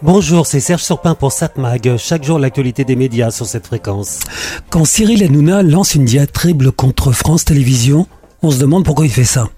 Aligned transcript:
Bonjour, 0.00 0.46
c'est 0.46 0.60
Serge 0.60 0.84
Surpin 0.84 1.16
pour 1.16 1.32
SatMag. 1.32 1.96
Chaque 1.96 2.22
jour, 2.22 2.38
l'actualité 2.38 2.84
des 2.84 2.94
médias 2.94 3.32
sur 3.32 3.46
cette 3.46 3.66
fréquence. 3.66 4.20
Quand 4.70 4.84
Cyril 4.84 5.24
Hanouna 5.24 5.64
lance 5.64 5.96
une 5.96 6.04
diatribe 6.04 6.70
contre 6.70 7.10
France 7.10 7.44
Télévisions, 7.44 8.06
on 8.42 8.52
se 8.52 8.60
demande 8.60 8.84
pourquoi 8.84 9.06
il 9.06 9.10
fait 9.10 9.24
ça. 9.24 9.48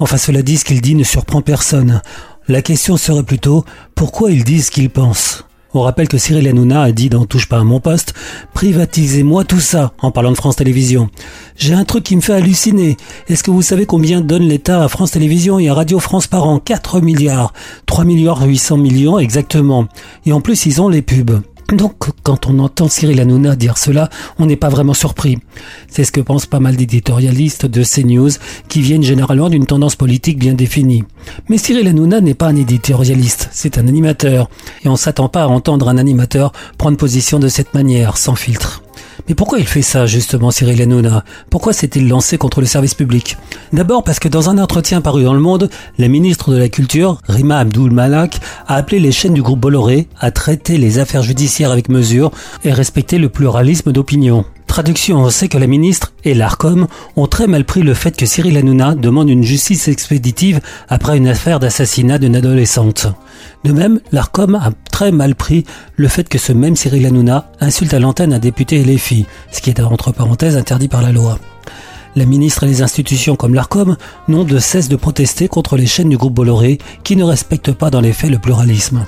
Enfin, 0.00 0.16
cela 0.16 0.42
dit, 0.42 0.56
ce 0.56 0.64
qu'il 0.64 0.80
dit 0.80 0.96
ne 0.96 1.04
surprend 1.04 1.42
personne. 1.42 2.02
La 2.48 2.60
question 2.60 2.96
serait 2.96 3.22
plutôt 3.22 3.64
pourquoi 3.94 4.32
il 4.32 4.42
dit 4.42 4.62
ce 4.62 4.72
qu'il 4.72 4.90
pense? 4.90 5.44
On 5.74 5.82
rappelle 5.82 6.08
que 6.08 6.16
Cyril 6.16 6.48
Hanouna 6.48 6.82
a 6.82 6.92
dit 6.92 7.10
dans 7.10 7.26
Touche 7.26 7.46
pas 7.46 7.58
à 7.58 7.64
mon 7.64 7.78
poste, 7.78 8.14
privatisez-moi 8.54 9.44
tout 9.44 9.60
ça, 9.60 9.92
en 10.00 10.10
parlant 10.10 10.30
de 10.30 10.36
France 10.36 10.56
Télévisions. 10.56 11.10
J'ai 11.56 11.74
un 11.74 11.84
truc 11.84 12.04
qui 12.04 12.16
me 12.16 12.22
fait 12.22 12.32
halluciner. 12.32 12.96
Est-ce 13.28 13.42
que 13.42 13.50
vous 13.50 13.60
savez 13.60 13.84
combien 13.84 14.22
donne 14.22 14.48
l'État 14.48 14.82
à 14.82 14.88
France 14.88 15.10
Télévisions 15.10 15.58
et 15.58 15.68
à 15.68 15.74
Radio 15.74 15.98
France 15.98 16.26
par 16.26 16.46
an? 16.46 16.58
4 16.58 17.02
milliards. 17.02 17.52
3 17.84 18.04
milliards 18.04 18.42
800 18.42 18.78
millions 18.78 19.18
exactement. 19.18 19.88
Et 20.24 20.32
en 20.32 20.40
plus, 20.40 20.64
ils 20.64 20.80
ont 20.80 20.88
les 20.88 21.02
pubs. 21.02 21.42
Donc, 21.72 21.96
quand 22.22 22.46
on 22.46 22.60
entend 22.60 22.88
Cyril 22.88 23.20
Hanouna 23.20 23.54
dire 23.54 23.76
cela, 23.76 24.08
on 24.38 24.46
n'est 24.46 24.56
pas 24.56 24.70
vraiment 24.70 24.94
surpris. 24.94 25.38
C'est 25.90 26.04
ce 26.04 26.12
que 26.12 26.22
pensent 26.22 26.46
pas 26.46 26.60
mal 26.60 26.76
d'éditorialistes 26.76 27.66
de 27.66 27.84
CNews, 27.84 28.30
qui 28.68 28.80
viennent 28.80 29.02
généralement 29.02 29.50
d'une 29.50 29.66
tendance 29.66 29.94
politique 29.94 30.38
bien 30.38 30.54
définie. 30.54 31.04
Mais 31.50 31.58
Cyril 31.58 31.86
Hanouna 31.86 32.22
n'est 32.22 32.32
pas 32.32 32.46
un 32.46 32.56
éditorialiste, 32.56 33.50
c'est 33.52 33.76
un 33.76 33.86
animateur. 33.86 34.48
Et 34.82 34.88
on 34.88 34.96
s'attend 34.96 35.28
pas 35.28 35.42
à 35.42 35.48
entendre 35.48 35.90
un 35.90 35.98
animateur 35.98 36.52
prendre 36.78 36.96
position 36.96 37.38
de 37.38 37.48
cette 37.48 37.74
manière, 37.74 38.16
sans 38.16 38.34
filtre. 38.34 38.82
Mais 39.26 39.34
pourquoi 39.34 39.58
il 39.58 39.66
fait 39.66 39.82
ça, 39.82 40.06
justement, 40.06 40.50
Cyril 40.50 40.80
Hanouna? 40.80 41.24
Pourquoi 41.50 41.72
s'est-il 41.72 42.08
lancé 42.08 42.38
contre 42.38 42.60
le 42.60 42.66
service 42.66 42.94
public? 42.94 43.36
D'abord 43.72 44.04
parce 44.04 44.18
que 44.18 44.28
dans 44.28 44.50
un 44.50 44.58
entretien 44.58 45.00
paru 45.00 45.24
dans 45.24 45.34
Le 45.34 45.40
Monde, 45.40 45.70
la 45.98 46.08
ministre 46.08 46.52
de 46.52 46.56
la 46.56 46.68
Culture, 46.68 47.18
Rima 47.28 47.58
Abdul 47.58 47.90
Malak, 47.90 48.38
a 48.66 48.76
appelé 48.76 49.00
les 49.00 49.12
chaînes 49.12 49.34
du 49.34 49.42
groupe 49.42 49.60
Bolloré 49.60 50.08
à 50.20 50.30
traiter 50.30 50.78
les 50.78 50.98
affaires 50.98 51.22
judiciaires 51.22 51.72
avec 51.72 51.88
mesure 51.88 52.30
et 52.64 52.72
respecter 52.72 53.18
le 53.18 53.28
pluralisme 53.28 53.92
d'opinion. 53.92 54.44
Traduction, 54.68 55.16
on 55.16 55.30
sait 55.30 55.48
que 55.48 55.58
la 55.58 55.66
ministre 55.66 56.12
et 56.24 56.34
l'ARCOM 56.34 56.86
ont 57.16 57.26
très 57.26 57.48
mal 57.48 57.64
pris 57.64 57.82
le 57.82 57.94
fait 57.94 58.16
que 58.16 58.26
Cyril 58.26 58.56
Hanouna 58.56 58.94
demande 58.94 59.28
une 59.28 59.42
justice 59.42 59.88
expéditive 59.88 60.60
après 60.88 61.16
une 61.16 61.26
affaire 61.26 61.58
d'assassinat 61.58 62.18
d'une 62.18 62.36
adolescente. 62.36 63.08
De 63.64 63.72
même, 63.72 63.98
l'ARCOM 64.12 64.54
a 64.54 64.70
très 64.92 65.10
mal 65.10 65.34
pris 65.34 65.64
le 65.96 66.06
fait 66.06 66.28
que 66.28 66.38
ce 66.38 66.52
même 66.52 66.76
Cyril 66.76 67.06
Hanouna 67.06 67.50
insulte 67.60 67.94
à 67.94 67.98
l'antenne 67.98 68.32
un 68.32 68.38
député 68.38 68.84
LFI, 68.84 69.26
ce 69.50 69.60
qui 69.60 69.70
est 69.70 69.80
entre 69.80 70.12
parenthèses 70.12 70.56
interdit 70.56 70.88
par 70.88 71.02
la 71.02 71.10
loi. 71.10 71.40
La 72.16 72.24
ministre 72.24 72.64
et 72.64 72.66
les 72.66 72.82
institutions 72.82 73.36
comme 73.36 73.54
l'ARCOM 73.54 73.96
n'ont 74.28 74.44
de 74.44 74.58
cesse 74.58 74.88
de 74.88 74.96
protester 74.96 75.48
contre 75.48 75.76
les 75.76 75.86
chaînes 75.86 76.08
du 76.08 76.16
groupe 76.16 76.34
Bolloré 76.34 76.78
qui 77.04 77.16
ne 77.16 77.24
respectent 77.24 77.72
pas 77.72 77.90
dans 77.90 78.00
les 78.00 78.12
faits 78.12 78.30
le 78.30 78.38
pluralisme. 78.38 79.06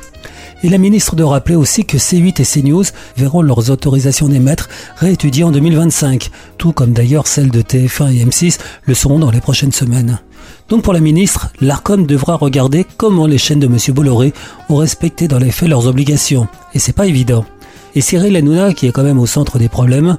Et 0.62 0.68
la 0.68 0.78
ministre 0.78 1.16
de 1.16 1.22
rappeler 1.22 1.56
aussi 1.56 1.84
que 1.84 1.96
C8 1.96 2.40
et 2.40 2.44
CNews 2.44 2.84
verront 3.16 3.40
leurs 3.40 3.70
autorisations 3.70 4.28
d'émettre 4.28 4.68
réétudiées 4.96 5.44
en 5.44 5.50
2025, 5.50 6.30
tout 6.58 6.72
comme 6.72 6.92
d'ailleurs 6.92 7.26
celles 7.26 7.50
de 7.50 7.62
TF1 7.62 8.14
et 8.14 8.24
M6 8.24 8.58
le 8.84 8.94
seront 8.94 9.18
dans 9.18 9.30
les 9.30 9.40
prochaines 9.40 9.72
semaines. 9.72 10.20
Donc 10.68 10.82
pour 10.82 10.92
la 10.92 11.00
ministre, 11.00 11.48
l'ARCOM 11.60 12.06
devra 12.06 12.36
regarder 12.36 12.86
comment 12.96 13.26
les 13.26 13.38
chaînes 13.38 13.60
de 13.60 13.66
M. 13.66 13.76
Bolloré 13.94 14.34
ont 14.68 14.76
respecté 14.76 15.28
dans 15.28 15.38
les 15.38 15.50
faits 15.50 15.68
leurs 15.68 15.86
obligations. 15.86 16.46
Et 16.74 16.78
c'est 16.78 16.92
pas 16.92 17.06
évident. 17.06 17.44
Et 17.94 18.02
Cyril 18.02 18.36
Hanouna, 18.36 18.72
qui 18.72 18.86
est 18.86 18.92
quand 18.92 19.02
même 19.02 19.18
au 19.18 19.26
centre 19.26 19.58
des 19.58 19.68
problèmes, 19.68 20.16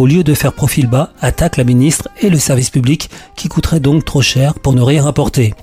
au 0.00 0.06
lieu 0.06 0.24
de 0.24 0.34
faire 0.34 0.52
profil 0.52 0.86
bas, 0.86 1.12
attaque 1.20 1.56
la 1.56 1.64
ministre 1.64 2.08
et 2.20 2.30
le 2.30 2.38
service 2.38 2.70
public, 2.70 3.10
qui 3.36 3.48
coûterait 3.48 3.80
donc 3.80 4.04
trop 4.04 4.22
cher 4.22 4.54
pour 4.54 4.72
ne 4.72 4.80
rien 4.80 5.02
rapporter. 5.02 5.54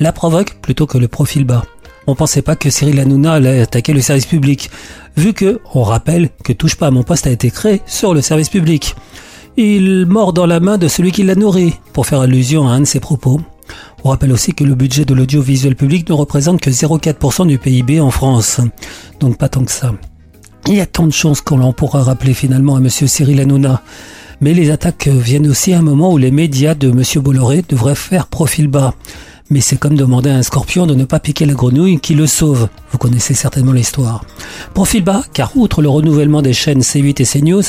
La 0.00 0.12
provoque 0.12 0.56
plutôt 0.60 0.86
que 0.86 0.98
le 0.98 1.08
profil 1.08 1.44
bas 1.44 1.64
on 2.06 2.14
pensait 2.14 2.42
pas 2.42 2.56
que 2.56 2.70
Cyril 2.70 3.00
Hanouna 3.00 3.32
allait 3.34 3.62
attaquer 3.62 3.92
le 3.92 4.00
service 4.00 4.26
public, 4.26 4.70
vu 5.16 5.32
que, 5.32 5.60
on 5.74 5.82
rappelle, 5.82 6.28
que 6.44 6.52
Touche 6.52 6.76
pas 6.76 6.88
à 6.88 6.90
mon 6.90 7.02
poste 7.02 7.26
a 7.26 7.30
été 7.30 7.50
créé 7.50 7.80
sur 7.86 8.12
le 8.12 8.20
service 8.20 8.50
public. 8.50 8.94
Il 9.56 10.04
mord 10.06 10.32
dans 10.32 10.46
la 10.46 10.60
main 10.60 10.78
de 10.78 10.88
celui 10.88 11.12
qui 11.12 11.22
l'a 11.22 11.34
nourri, 11.34 11.74
pour 11.92 12.06
faire 12.06 12.20
allusion 12.20 12.68
à 12.68 12.72
un 12.72 12.80
de 12.80 12.84
ses 12.84 13.00
propos. 13.00 13.40
On 14.04 14.10
rappelle 14.10 14.32
aussi 14.32 14.52
que 14.52 14.64
le 14.64 14.74
budget 14.74 15.06
de 15.06 15.14
l'audiovisuel 15.14 15.76
public 15.76 16.08
ne 16.08 16.14
représente 16.14 16.60
que 16.60 16.68
0,4% 16.68 17.46
du 17.46 17.58
PIB 17.58 18.00
en 18.00 18.10
France. 18.10 18.60
Donc 19.20 19.38
pas 19.38 19.48
tant 19.48 19.64
que 19.64 19.72
ça. 19.72 19.94
Il 20.66 20.74
y 20.74 20.80
a 20.80 20.86
tant 20.86 21.06
de 21.06 21.12
choses 21.12 21.40
qu'on 21.40 21.58
l'on 21.58 21.72
pourra 21.72 22.02
rappeler 22.02 22.34
finalement 22.34 22.76
à 22.76 22.80
monsieur 22.80 23.06
Cyril 23.06 23.40
Hanouna. 23.40 23.82
Mais 24.40 24.54
les 24.54 24.70
attaques 24.70 25.08
viennent 25.08 25.48
aussi 25.48 25.72
à 25.72 25.78
un 25.78 25.82
moment 25.82 26.12
où 26.12 26.18
les 26.18 26.30
médias 26.30 26.74
de 26.74 26.90
monsieur 26.90 27.20
Bolloré 27.20 27.64
devraient 27.68 27.94
faire 27.94 28.26
profil 28.26 28.68
bas 28.68 28.94
mais 29.50 29.60
c'est 29.60 29.76
comme 29.76 29.94
demander 29.94 30.30
à 30.30 30.36
un 30.36 30.42
scorpion 30.42 30.86
de 30.86 30.94
ne 30.94 31.04
pas 31.04 31.20
piquer 31.20 31.44
la 31.44 31.52
grenouille 31.52 32.00
qui 32.00 32.14
le 32.14 32.26
sauve. 32.26 32.68
Vous 32.90 32.98
connaissez 32.98 33.34
certainement 33.34 33.72
l'histoire. 33.72 34.24
Profil 34.72 35.04
bas, 35.04 35.22
car 35.32 35.56
outre 35.56 35.82
le 35.82 35.88
renouvellement 35.88 36.42
des 36.42 36.52
chaînes 36.52 36.80
C8 36.80 37.20
et 37.20 37.26
CNews, 37.26 37.62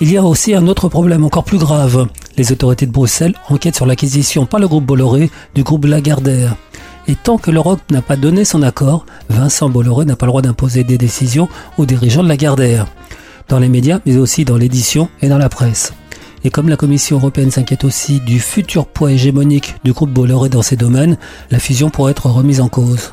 il 0.00 0.12
y 0.12 0.16
a 0.16 0.24
aussi 0.24 0.54
un 0.54 0.66
autre 0.66 0.88
problème 0.88 1.24
encore 1.24 1.44
plus 1.44 1.58
grave. 1.58 2.08
Les 2.36 2.52
autorités 2.52 2.86
de 2.86 2.92
Bruxelles 2.92 3.34
enquêtent 3.48 3.76
sur 3.76 3.86
l'acquisition 3.86 4.46
par 4.46 4.60
le 4.60 4.68
groupe 4.68 4.84
Bolloré 4.84 5.30
du 5.54 5.62
groupe 5.62 5.84
Lagardère. 5.84 6.56
Et 7.08 7.14
tant 7.14 7.38
que 7.38 7.50
l'Europe 7.50 7.80
n'a 7.90 8.02
pas 8.02 8.16
donné 8.16 8.44
son 8.44 8.62
accord, 8.62 9.06
Vincent 9.28 9.68
Bolloré 9.68 10.04
n'a 10.04 10.16
pas 10.16 10.26
le 10.26 10.30
droit 10.30 10.42
d'imposer 10.42 10.84
des 10.84 10.98
décisions 10.98 11.48
aux 11.78 11.86
dirigeants 11.86 12.22
de 12.22 12.28
Lagardère. 12.28 12.86
Dans 13.48 13.58
les 13.58 13.68
médias, 13.68 14.00
mais 14.06 14.16
aussi 14.16 14.44
dans 14.44 14.56
l'édition 14.56 15.08
et 15.22 15.28
dans 15.28 15.38
la 15.38 15.48
presse. 15.48 15.92
Et 16.42 16.50
comme 16.50 16.68
la 16.68 16.76
Commission 16.76 17.16
européenne 17.18 17.50
s'inquiète 17.50 17.84
aussi 17.84 18.20
du 18.20 18.40
futur 18.40 18.86
poids 18.86 19.12
hégémonique 19.12 19.74
du 19.84 19.92
groupe 19.92 20.10
Bolloré 20.10 20.48
dans 20.48 20.62
ces 20.62 20.76
domaines, 20.76 21.18
la 21.50 21.58
fusion 21.58 21.90
pourrait 21.90 22.12
être 22.12 22.30
remise 22.30 22.60
en 22.60 22.68
cause. 22.68 23.12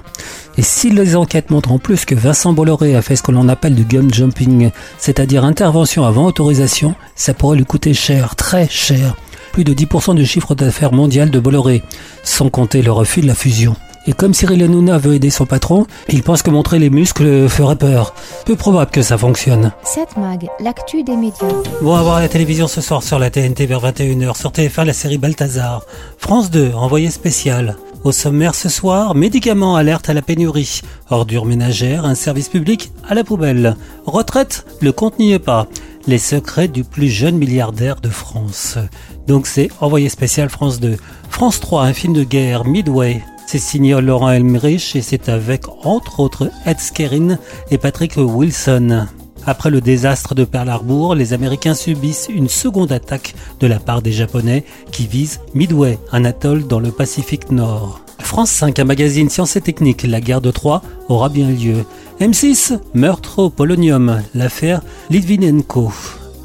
Et 0.58 0.62
si 0.62 0.90
les 0.90 1.16
enquêtes 1.16 1.50
montrent 1.50 1.72
en 1.72 1.78
plus 1.78 2.06
que 2.06 2.16
Vincent 2.16 2.54
Bolloré 2.54 2.96
a 2.96 3.02
fait 3.02 3.16
ce 3.16 3.24
que 3.24 3.32
l'on 3.32 3.50
appelle 3.50 3.76
du 3.76 3.84
gun 3.84 4.08
jumping, 4.12 4.72
c'est-à-dire 4.98 5.44
intervention 5.44 6.06
avant 6.06 6.26
autorisation, 6.26 6.96
ça 7.16 7.34
pourrait 7.34 7.58
lui 7.58 7.66
coûter 7.66 7.94
cher, 7.94 8.36
très 8.36 8.68
cher, 8.70 9.16
plus 9.58 9.64
de 9.64 9.74
10% 9.74 10.14
du 10.14 10.24
chiffre 10.24 10.54
d'affaires 10.54 10.94
mondial 10.94 11.32
de 11.32 11.40
Bolloré, 11.40 11.82
sans 12.22 12.48
compter 12.48 12.84
le 12.84 12.92
refus 12.92 13.22
de 13.22 13.26
la 13.26 13.34
fusion. 13.34 13.76
Et 14.06 14.14
comme 14.14 14.36
Cyril 14.36 14.62
Hanouna 14.62 15.00
veut 15.00 15.16
aider 15.16 15.32
son 15.32 15.48
patron, 15.48 15.88
il 16.10 16.22
pense 16.22 16.44
que 16.44 16.52
montrer 16.52 16.78
les 16.78 16.92
muscles 16.92 17.50
ferait 17.50 17.76
peur. 17.76 18.14
Peu 18.46 18.56
probable 18.56 18.92
que 18.92 19.02
ça 19.02 19.18
fonctionne. 19.18 19.72
7 19.84 20.18
Mag, 20.18 20.48
l'actu 20.60 21.02
des 21.02 21.16
médias. 21.16 21.48
Bon, 21.82 21.96
à 21.96 22.04
voir 22.04 22.20
la 22.20 22.30
télévision 22.30 22.68
ce 22.68 22.82
soir 22.82 23.02
sur 23.02 23.18
la 23.18 23.32
TNT 23.32 23.66
vers 23.66 23.82
21h. 23.82 24.38
Sur 24.38 24.52
TF1, 24.52 24.86
la 24.86 24.94
série 24.94 25.18
Balthazar. 25.18 25.82
France 26.20 26.52
2, 26.52 26.74
envoyé 26.76 27.10
spécial. 27.10 27.78
Au 28.04 28.12
sommaire 28.12 28.54
ce 28.54 28.70
soir, 28.70 29.16
médicaments 29.16 29.76
alerte 29.76 30.08
à 30.08 30.14
la 30.14 30.22
pénurie. 30.22 30.82
Ordures 31.10 31.46
ménagères, 31.46 32.06
un 32.06 32.14
service 32.14 32.50
public 32.50 32.92
à 33.10 33.16
la 33.16 33.24
poubelle. 33.24 33.76
Retraite, 34.06 34.68
le 34.82 34.92
compte 34.92 35.18
n'y 35.18 35.34
est 35.34 35.40
pas. 35.40 35.66
Les 36.06 36.20
secrets 36.20 36.68
du 36.68 36.84
plus 36.84 37.10
jeune 37.10 37.38
milliardaire 37.38 38.00
de 38.02 38.10
France. 38.10 38.78
Donc 39.28 39.46
c'est 39.46 39.70
envoyé 39.82 40.10
spécial 40.10 40.50
France 40.50 40.80
2. 40.80 40.98
France 41.30 41.60
3, 41.60 41.84
un 41.84 41.94
film 41.94 42.14
de 42.14 42.24
guerre, 42.24 42.66
Midway. 42.66 43.22
C'est 43.46 43.60
signé 43.60 44.00
Laurent 44.02 44.30
Elmerich 44.30 44.96
et 44.96 45.02
c'est 45.02 45.30
avec, 45.30 45.64
entre 45.84 46.20
autres, 46.20 46.50
Ed 46.66 46.80
Skerin 46.80 47.38
et 47.70 47.78
Patrick 47.78 48.14
Wilson. 48.18 49.08
Après 49.46 49.70
le 49.70 49.80
désastre 49.80 50.36
de 50.36 50.44
Pearl 50.44 50.68
Harbor, 50.68 51.16
les 51.16 51.32
Américains 51.32 51.74
subissent 51.74 52.28
une 52.30 52.50
seconde 52.50 52.92
attaque 52.92 53.34
de 53.62 53.68
la 53.68 53.80
part 53.80 54.02
des 54.02 54.12
Japonais 54.12 54.66
qui 54.92 55.08
vise 55.08 55.40
Midway, 55.54 55.98
un 56.12 56.26
atoll 56.26 56.68
dans 56.68 56.82
le 56.82 56.92
Pacifique 56.92 57.52
Nord. 57.52 58.02
France 58.20 58.52
5, 58.52 58.78
un 58.80 58.84
magazine 58.84 59.30
Sciences 59.30 59.56
et 59.56 59.62
Techniques, 59.62 60.04
la 60.04 60.20
guerre 60.20 60.42
de 60.42 60.52
Troie 60.52 60.82
aura 61.08 61.30
bien 61.30 61.50
lieu. 61.50 61.86
M6, 62.20 62.78
meurtre 62.94 63.40
au 63.40 63.50
polonium, 63.50 64.22
l'affaire 64.34 64.82
Litvinenko. 65.10 65.94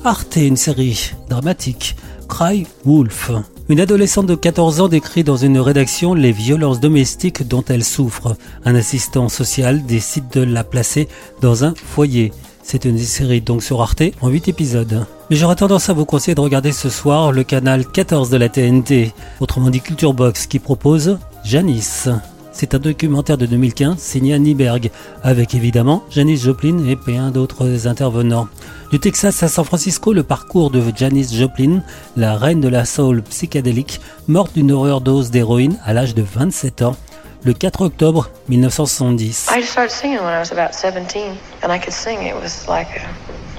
Arte, 0.05 0.37
une 0.37 0.57
série 0.57 1.11
dramatique. 1.29 1.97
Cry 2.29 2.67
Wolf. 2.85 3.31
Une 3.69 3.81
adolescente 3.81 4.27
de 4.27 4.35
14 4.35 4.81
ans 4.81 4.89
décrit 4.89 5.25
dans 5.25 5.37
une 5.37 5.59
rédaction 5.59 6.15
les 6.15 6.33
violences 6.33 6.81
domestiques 6.81 7.47
dont 7.47 7.65
elle 7.69 7.85
souffre. 7.85 8.37
Un 8.65 8.75
assistant 8.75 9.29
social 9.29 9.85
décide 9.87 10.29
de 10.33 10.43
la 10.43 10.65
placer 10.65 11.09
dans 11.41 11.65
un 11.65 11.75
foyer. 11.75 12.33
C'est 12.63 12.85
une 12.85 12.99
série 12.99 13.41
donc 13.41 13.63
sur 13.63 13.83
Arte 13.83 14.03
en 14.21 14.29
8 14.29 14.49
épisodes. 14.49 15.07
Mais 15.31 15.37
j'aurais 15.37 15.57
tendance 15.57 15.89
à 15.89 15.93
vous 15.93 16.05
conseiller 16.05 16.35
de 16.35 16.41
regarder 16.41 16.73
ce 16.73 16.91
soir 16.91 17.33
le 17.33 17.45
canal 17.45 17.87
14 17.87 18.31
de 18.31 18.37
la 18.37 18.49
TNT, 18.49 19.13
autrement 19.41 19.71
dit 19.71 19.81
Culture 19.81 20.15
Box, 20.15 20.47
qui 20.47 20.59
propose 20.59 21.19
Janice. 21.45 22.09
C'est 22.53 22.75
un 22.75 22.79
documentaire 22.79 23.39
de 23.39 23.47
2015 23.47 23.99
signé 23.99 24.35
Annie 24.35 24.55
Berg, 24.55 24.91
avec 25.23 25.55
évidemment 25.55 26.05
Janice 26.11 26.43
Joplin 26.43 26.87
et 26.87 26.97
plein 26.97 27.31
d'autres 27.31 27.89
intervenants. 27.89 28.47
Du 28.91 29.01
Texas 29.01 29.43
à 29.43 29.49
San 29.49 29.65
Francisco, 29.65 30.13
le 30.13 30.23
parcours 30.23 30.71
de 30.71 30.83
Janis 30.95 31.35
Joplin, 31.35 31.83
la 32.17 32.37
reine 32.37 32.61
de 32.61 32.69
la 32.69 32.85
soul 32.85 33.23
psychédélique, 33.23 34.01
morte 34.29 34.53
d'une 34.55 34.71
overdose 34.71 35.31
d'héroïne 35.31 35.79
à 35.85 35.95
l'âge 35.95 36.15
de 36.15 36.23
27 36.23 36.83
ans, 36.83 36.97
le 37.43 37.55
4 37.55 37.87
octobre 37.87 38.31
1970. 38.49 39.49
I 39.51 39.63
started 39.63 39.91
singing 39.91 40.21
when 40.21 40.35
I 40.35 40.39
was 40.39 40.53
about 40.53 40.75
17, 40.75 41.35
and 41.63 41.73
I 41.73 41.79
could 41.79 41.95
sing. 41.95 42.27
It 42.27 42.35
was 42.35 42.69
like 42.69 42.89
a, 42.97 43.01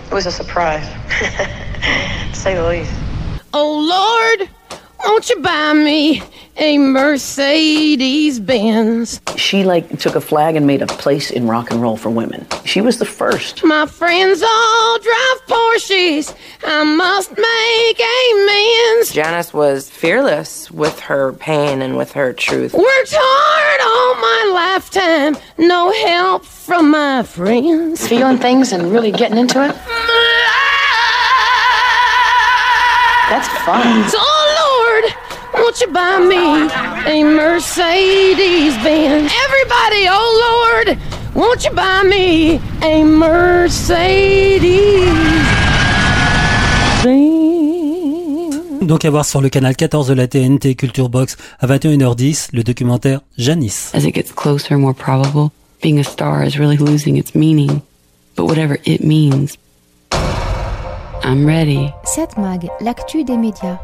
it 0.07 0.13
was 0.13 0.27
a 0.27 0.31
surprise, 0.31 0.85
to 2.31 2.35
say 2.39 2.55
the 2.55 2.67
least. 2.69 2.91
Oh 3.53 3.79
Lord, 3.89 4.49
Won't 5.05 5.29
you 5.29 5.39
buy 5.41 5.73
me 5.73 6.23
a 6.57 6.77
Mercedes 6.77 8.39
Benz? 8.39 9.19
She 9.35 9.63
like 9.65 9.99
took 9.99 10.15
a 10.15 10.21
flag 10.21 10.55
and 10.55 10.65
made 10.65 10.81
a 10.81 10.87
place 10.87 11.29
in 11.29 11.47
rock 11.47 11.71
and 11.71 11.81
roll 11.81 11.97
for 11.97 12.09
women. 12.09 12.47
She 12.63 12.79
was 12.79 12.99
the 12.99 13.05
first. 13.05 13.65
My 13.65 13.85
friends 13.85 14.41
all 14.41 14.99
drive 14.99 15.41
Porsches. 15.47 16.33
I 16.63 16.83
must 16.85 17.31
make 17.31 17.99
amends. 17.99 19.11
Janice 19.11 19.53
was 19.53 19.89
fearless 19.89 20.71
with 20.71 20.97
her 21.01 21.33
pain 21.33 21.81
and 21.81 21.97
with 21.97 22.13
her 22.13 22.31
truth. 22.31 22.73
Worked 22.73 23.13
hard 23.13 23.81
all 23.81 24.15
my 24.21 24.51
lifetime. 24.53 25.35
No 25.57 25.91
help 26.07 26.45
from 26.45 26.91
my 26.91 27.23
friends. 27.23 28.07
Feeling 28.07 28.37
things 28.37 28.71
and 28.71 28.91
really 28.91 29.11
getting 29.11 29.37
into 29.37 29.63
it? 29.63 29.75
That's 33.29 33.47
fun. 33.65 34.32
Won't 35.63 35.79
you 35.79 35.87
buy 35.93 36.19
me 36.19 36.69
a 37.09 37.23
Mercedes 37.23 38.75
Benz? 38.83 39.31
Everybody, 39.45 40.09
oh 40.09 40.27
Lord, 40.43 40.97
won't 41.33 41.63
you 41.63 41.71
buy 41.71 42.03
me 42.03 42.59
a 42.81 43.01
Mercedes 43.05 44.59
Benz? 47.01 48.81
Donc 48.81 49.05
à 49.05 49.09
voir 49.09 49.23
sur 49.23 49.39
le 49.39 49.47
canal 49.47 49.77
14 49.77 50.09
de 50.09 50.13
la 50.13 50.27
TNT 50.27 50.75
Culture 50.75 51.07
Box 51.07 51.37
à 51.61 51.67
21h10, 51.67 52.49
le 52.51 52.63
documentaire 52.63 53.21
Janice. 53.37 53.91
As 53.95 54.03
it 54.03 54.13
gets 54.13 54.33
closer, 54.35 54.75
more 54.75 54.93
probable, 54.93 55.49
being 55.81 55.97
a 55.97 56.03
star 56.03 56.43
is 56.43 56.59
really 56.59 56.75
losing 56.75 57.15
its 57.15 57.33
meaning. 57.33 57.79
But 58.35 58.47
whatever 58.47 58.79
it 58.85 59.01
means, 59.01 59.57
I'm 61.23 61.45
ready. 61.45 61.89
7 62.03 62.37
Mag, 62.37 62.67
l'actu 62.81 63.23
des 63.23 63.37
médias. 63.37 63.79